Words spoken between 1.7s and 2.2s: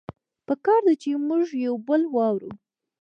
بل